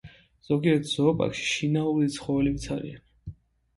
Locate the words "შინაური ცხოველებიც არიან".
1.51-3.09